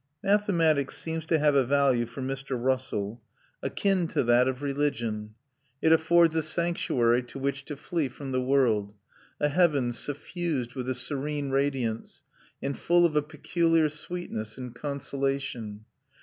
Mathematics 0.23 0.97
seems 0.97 1.27
to 1.27 1.37
have 1.37 1.53
a 1.53 1.63
value 1.63 2.07
for 2.07 2.23
Mr. 2.23 2.59
Russell 2.59 3.21
akin 3.61 4.07
to 4.07 4.23
that 4.23 4.47
of 4.47 4.63
religion. 4.63 5.35
It 5.79 5.91
affords 5.91 6.33
a 6.35 6.41
sanctuary 6.41 7.21
to 7.25 7.37
which 7.37 7.65
to 7.65 7.77
flee 7.77 8.09
from 8.09 8.31
the 8.31 8.41
world, 8.41 8.95
a 9.39 9.49
heaven 9.49 9.93
suffused 9.93 10.73
with 10.73 10.89
a 10.89 10.95
serene 10.95 11.51
radiance 11.51 12.23
and 12.63 12.75
full 12.75 13.05
of 13.05 13.15
a 13.15 13.21
peculiar 13.21 13.89
sweetness 13.89 14.57
and 14.57 14.73
consolation. 14.73 15.85